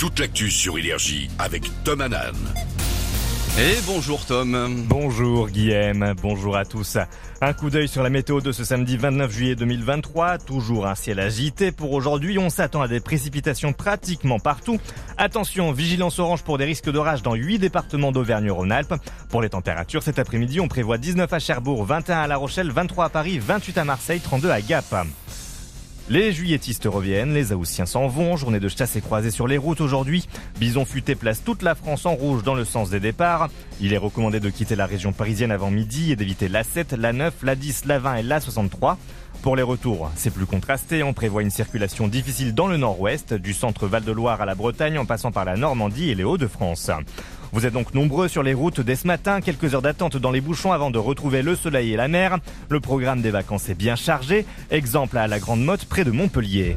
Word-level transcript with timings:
toute 0.00 0.18
l'actu 0.18 0.50
sur 0.50 0.78
Énergie 0.78 1.28
avec 1.38 1.64
Tom 1.84 2.00
Hanan. 2.00 2.34
Et 3.58 3.76
bonjour 3.86 4.24
Tom. 4.24 4.86
Bonjour 4.88 5.50
Guillaume, 5.50 6.14
bonjour 6.22 6.56
à 6.56 6.64
tous. 6.64 6.96
Un 7.42 7.52
coup 7.52 7.68
d'œil 7.68 7.86
sur 7.86 8.02
la 8.02 8.08
météo 8.08 8.40
de 8.40 8.50
ce 8.50 8.64
samedi 8.64 8.96
29 8.96 9.30
juillet 9.30 9.56
2023. 9.56 10.38
Toujours 10.38 10.86
un 10.86 10.94
ciel 10.94 11.20
agité 11.20 11.70
pour 11.70 11.92
aujourd'hui. 11.92 12.38
On 12.38 12.48
s'attend 12.48 12.80
à 12.80 12.88
des 12.88 13.00
précipitations 13.00 13.74
pratiquement 13.74 14.38
partout. 14.38 14.78
Attention, 15.18 15.70
vigilance 15.70 16.18
orange 16.18 16.44
pour 16.44 16.56
des 16.56 16.64
risques 16.64 16.90
d'orage 16.90 17.20
dans 17.20 17.34
8 17.34 17.58
départements 17.58 18.10
d'Auvergne-Rhône-Alpes. 18.10 18.94
Pour 19.28 19.42
les 19.42 19.50
températures, 19.50 20.02
cet 20.02 20.18
après-midi, 20.18 20.60
on 20.60 20.68
prévoit 20.68 20.96
19 20.96 21.30
à 21.30 21.38
Cherbourg, 21.38 21.84
21 21.84 22.20
à 22.20 22.26
La 22.26 22.38
Rochelle, 22.38 22.70
23 22.70 23.04
à 23.04 23.08
Paris, 23.10 23.38
28 23.38 23.76
à 23.76 23.84
Marseille, 23.84 24.20
32 24.20 24.48
à 24.48 24.62
Gap. 24.62 24.94
Les 26.10 26.32
juilletistes 26.32 26.88
reviennent, 26.90 27.34
les 27.34 27.52
Aoussiens 27.52 27.86
s'en 27.86 28.08
vont, 28.08 28.36
journée 28.36 28.58
de 28.58 28.66
chasse 28.66 28.96
et 28.96 29.00
croisée 29.00 29.30
sur 29.30 29.46
les 29.46 29.58
routes 29.58 29.80
aujourd'hui. 29.80 30.26
Bison 30.58 30.84
futé 30.84 31.14
place 31.14 31.44
toute 31.44 31.62
la 31.62 31.76
France 31.76 32.04
en 32.04 32.16
rouge 32.16 32.42
dans 32.42 32.56
le 32.56 32.64
sens 32.64 32.90
des 32.90 32.98
départs. 32.98 33.48
Il 33.80 33.92
est 33.92 33.96
recommandé 33.96 34.40
de 34.40 34.50
quitter 34.50 34.74
la 34.74 34.86
région 34.86 35.12
parisienne 35.12 35.52
avant 35.52 35.70
midi 35.70 36.10
et 36.10 36.16
d'éviter 36.16 36.48
la 36.48 36.64
7, 36.64 36.94
la 36.94 37.12
9, 37.12 37.32
la 37.44 37.54
10, 37.54 37.84
la 37.84 38.00
20 38.00 38.16
et 38.16 38.22
la 38.24 38.40
63. 38.40 38.98
Pour 39.42 39.54
les 39.54 39.62
retours, 39.62 40.10
c'est 40.16 40.34
plus 40.34 40.46
contrasté. 40.46 41.04
On 41.04 41.12
prévoit 41.12 41.42
une 41.42 41.50
circulation 41.50 42.08
difficile 42.08 42.56
dans 42.56 42.66
le 42.66 42.76
nord-ouest, 42.76 43.32
du 43.32 43.54
centre 43.54 43.86
Val-de-Loire 43.86 44.40
à 44.40 44.46
la 44.46 44.56
Bretagne 44.56 44.98
en 44.98 45.06
passant 45.06 45.30
par 45.30 45.44
la 45.44 45.56
Normandie 45.56 46.10
et 46.10 46.16
les 46.16 46.24
Hauts-de-France. 46.24 46.90
Vous 47.52 47.66
êtes 47.66 47.72
donc 47.72 47.94
nombreux 47.94 48.28
sur 48.28 48.42
les 48.42 48.54
routes 48.54 48.80
dès 48.80 48.96
ce 48.96 49.06
matin, 49.06 49.40
quelques 49.40 49.74
heures 49.74 49.82
d'attente 49.82 50.16
dans 50.16 50.30
les 50.30 50.40
bouchons 50.40 50.72
avant 50.72 50.90
de 50.90 50.98
retrouver 50.98 51.42
le 51.42 51.56
soleil 51.56 51.92
et 51.92 51.96
la 51.96 52.08
mer. 52.08 52.38
Le 52.68 52.80
programme 52.80 53.22
des 53.22 53.30
vacances 53.30 53.68
est 53.68 53.74
bien 53.74 53.96
chargé. 53.96 54.46
Exemple 54.70 55.18
à 55.18 55.26
la 55.26 55.40
Grande 55.40 55.64
Motte 55.64 55.84
près 55.86 56.04
de 56.04 56.10
Montpellier 56.10 56.76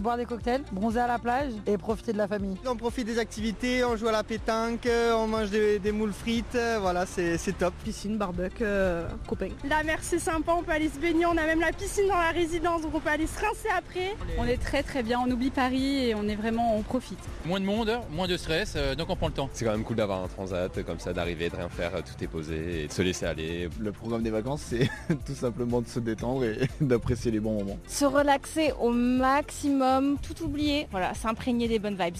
boire 0.00 0.16
des 0.16 0.24
cocktails, 0.24 0.62
bronzer 0.72 1.00
à 1.00 1.06
la 1.06 1.18
plage 1.18 1.52
et 1.66 1.76
profiter 1.78 2.12
de 2.12 2.18
la 2.18 2.28
famille. 2.28 2.56
On 2.66 2.76
profite 2.76 3.06
des 3.06 3.18
activités, 3.18 3.84
on 3.84 3.96
joue 3.96 4.08
à 4.08 4.12
la 4.12 4.22
pétanque, 4.22 4.88
on 5.14 5.26
mange 5.26 5.50
des, 5.50 5.92
moules 5.92 6.12
frites, 6.12 6.58
voilà, 6.80 7.06
c'est 7.06 7.58
top. 7.58 7.74
Piscine, 7.84 8.16
barbecue, 8.16 8.62
euh, 8.62 9.06
copains. 9.26 9.50
La 9.68 9.82
mer 9.82 9.98
c'est 10.02 10.18
sympa, 10.18 10.52
on 10.52 10.62
peut 10.62 10.72
aller 10.72 10.88
se 10.88 10.98
baigner, 10.98 11.26
on 11.26 11.36
a 11.36 11.46
même 11.46 11.60
la 11.60 11.72
piscine 11.72 12.08
dans 12.08 12.16
la 12.16 12.30
résidence, 12.30 12.82
donc 12.82 12.94
on 12.94 13.00
peut 13.00 13.10
aller 13.10 13.26
se 13.26 13.40
rincer 13.40 13.68
après. 13.76 14.14
On 14.38 14.44
est 14.44 14.56
très 14.56 14.82
très 14.82 15.02
bien, 15.02 15.20
on 15.26 15.30
oublie 15.30 15.50
Paris 15.50 16.08
et 16.08 16.14
on 16.14 16.28
est 16.28 16.36
vraiment, 16.36 16.76
on 16.76 16.82
profite. 16.82 17.18
Moins 17.44 17.60
de 17.60 17.64
monde, 17.64 17.98
moins 18.10 18.28
de 18.28 18.36
stress, 18.36 18.74
euh, 18.76 18.94
donc 18.94 19.10
on 19.10 19.16
prend 19.16 19.28
le 19.28 19.32
temps. 19.32 19.48
C'est 19.52 19.64
quand 19.64 19.72
même 19.72 19.84
cool 19.84 19.96
d'avoir 19.96 20.22
un 20.22 20.28
transat 20.28 20.82
comme 20.84 20.98
ça, 20.98 21.12
d'arriver, 21.12 21.50
de 21.50 21.56
rien 21.56 21.68
faire, 21.68 21.92
tout 21.92 22.22
est 22.22 22.28
posé 22.28 22.84
et 22.84 22.86
de 22.88 22.92
se 22.92 23.02
laisser 23.02 23.26
aller. 23.26 23.68
Le 23.80 23.92
programme 23.92 24.22
des 24.22 24.30
vacances 24.30 24.58
c'est 24.68 24.88
tout 25.26 25.34
simplement 25.34 25.80
de 25.80 25.88
se 25.88 26.00
détendre 26.00 26.44
et 26.44 26.68
d'apprécier 26.80 27.30
les 27.30 27.40
bons 27.40 27.58
moments. 27.58 27.78
Se 27.86 28.04
relaxer 28.04 28.72
au 28.80 28.90
maximum, 28.90 29.78
tout 30.22 30.44
oublier, 30.44 30.86
voilà, 30.90 31.14
s'imprégner 31.14 31.68
des 31.68 31.78
bonnes 31.78 31.96
vibes. 31.96 32.16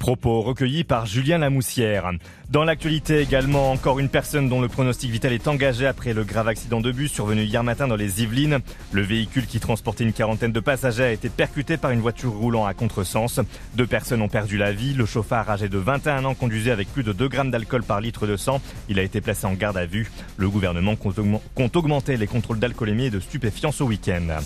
Propos 0.00 0.40
recueillis 0.40 0.82
par 0.82 1.04
Julien 1.04 1.36
Lamoussière. 1.36 2.10
Dans 2.48 2.64
l'actualité 2.64 3.20
également, 3.20 3.70
encore 3.70 3.98
une 3.98 4.08
personne 4.08 4.48
dont 4.48 4.62
le 4.62 4.66
pronostic 4.66 5.10
vital 5.10 5.34
est 5.34 5.46
engagé 5.46 5.86
après 5.86 6.14
le 6.14 6.24
grave 6.24 6.48
accident 6.48 6.80
de 6.80 6.90
bus 6.90 7.12
survenu 7.12 7.42
hier 7.42 7.62
matin 7.62 7.86
dans 7.86 7.96
les 7.96 8.22
Yvelines. 8.22 8.60
Le 8.92 9.02
véhicule 9.02 9.46
qui 9.46 9.60
transportait 9.60 10.04
une 10.04 10.14
quarantaine 10.14 10.52
de 10.52 10.60
passagers 10.60 11.04
a 11.04 11.12
été 11.12 11.28
percuté 11.28 11.76
par 11.76 11.90
une 11.90 12.00
voiture 12.00 12.32
roulant 12.32 12.64
à 12.64 12.72
contresens. 12.72 13.40
Deux 13.74 13.86
personnes 13.86 14.22
ont 14.22 14.28
perdu 14.28 14.56
la 14.56 14.72
vie. 14.72 14.94
Le 14.94 15.04
chauffard 15.04 15.50
âgé 15.50 15.68
de 15.68 15.76
21 15.76 16.24
ans 16.24 16.34
conduisait 16.34 16.70
avec 16.70 16.90
plus 16.90 17.02
de 17.02 17.12
2 17.12 17.28
grammes 17.28 17.50
d'alcool 17.50 17.82
par 17.82 18.00
litre 18.00 18.26
de 18.26 18.38
sang. 18.38 18.62
Il 18.88 18.98
a 18.98 19.02
été 19.02 19.20
placé 19.20 19.46
en 19.46 19.52
garde 19.52 19.76
à 19.76 19.84
vue. 19.84 20.10
Le 20.38 20.48
gouvernement 20.48 20.96
compte 20.96 21.76
augmenter 21.76 22.16
les 22.16 22.26
contrôles 22.26 22.58
d'alcoolémie 22.58 23.04
et 23.04 23.10
de 23.10 23.20
stupéfiants 23.20 23.74
au 23.78 23.84
week-end. 23.84 24.38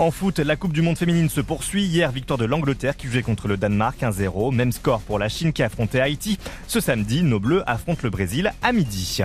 En 0.00 0.10
foot, 0.10 0.38
la 0.38 0.56
Coupe 0.56 0.72
du 0.72 0.80
Monde 0.80 0.96
féminine 0.96 1.28
se 1.28 1.42
poursuit. 1.42 1.84
Hier, 1.84 2.10
victoire 2.10 2.38
de 2.38 2.46
l'Angleterre 2.46 2.96
qui 2.96 3.06
jouait 3.06 3.20
contre 3.20 3.48
le 3.48 3.58
Danemark 3.58 4.00
1-0. 4.00 4.50
Même 4.50 4.72
score 4.72 5.02
pour 5.02 5.18
la 5.18 5.28
Chine 5.28 5.52
qui 5.52 5.62
affrontait 5.62 6.00
Haïti. 6.00 6.38
Ce 6.66 6.80
samedi, 6.80 7.22
nos 7.22 7.38
Bleus 7.38 7.62
affrontent 7.66 8.00
le 8.04 8.08
Brésil 8.08 8.50
à 8.62 8.72
midi. 8.72 9.20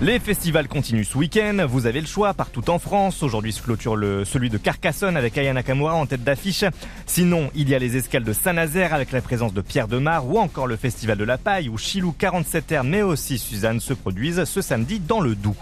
Les 0.00 0.20
festivals 0.20 0.68
continuent 0.68 1.02
ce 1.02 1.18
week-end. 1.18 1.66
Vous 1.68 1.86
avez 1.86 2.00
le 2.00 2.06
choix 2.06 2.32
partout 2.32 2.70
en 2.70 2.78
France. 2.78 3.24
Aujourd'hui 3.24 3.52
se 3.52 3.60
clôture 3.60 3.96
le, 3.96 4.24
celui 4.24 4.48
de 4.48 4.56
Carcassonne 4.56 5.16
avec 5.16 5.36
Aya 5.36 5.52
Nakamura 5.52 5.94
en 5.94 6.06
tête 6.06 6.22
d'affiche. 6.22 6.64
Sinon, 7.04 7.50
il 7.56 7.68
y 7.68 7.74
a 7.74 7.80
les 7.80 7.96
escales 7.96 8.22
de 8.22 8.32
Saint-Nazaire 8.32 8.94
avec 8.94 9.10
la 9.10 9.20
présence 9.20 9.52
de 9.52 9.60
Pierre 9.60 9.88
Demar 9.88 10.24
ou 10.28 10.38
encore 10.38 10.68
le 10.68 10.76
festival 10.76 11.18
de 11.18 11.24
la 11.24 11.36
paille 11.36 11.68
où 11.68 11.76
Chilou 11.76 12.14
47R 12.16 12.84
mais 12.84 13.02
aussi 13.02 13.38
Suzanne 13.38 13.80
se 13.80 13.92
produisent 13.92 14.44
ce 14.44 14.62
samedi 14.62 15.00
dans 15.00 15.20
le 15.20 15.34
Doubs. 15.34 15.56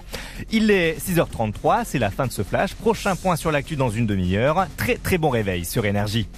Il 0.53 0.71
est 0.71 0.99
6h33, 0.99 1.85
c'est 1.87 1.99
la 1.99 2.11
fin 2.11 2.27
de 2.27 2.33
ce 2.33 2.43
flash. 2.43 2.75
Prochain 2.75 3.17
point 3.17 3.37
sur 3.37 3.51
l'actu 3.51 3.77
dans 3.77 3.89
une 3.89 4.05
demi-heure. 4.05 4.67
Très 4.77 4.97
très 4.97 5.17
bon 5.17 5.31
réveil 5.31 5.65
sur 5.65 5.87
Énergie. 5.87 6.29